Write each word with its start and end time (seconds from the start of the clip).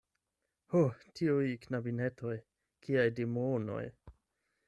Ho! 0.73 0.79
tiuj 1.19 1.49
knabinetoj! 1.65 2.39
Kiaj 2.87 3.05
demonoj! 3.21 3.85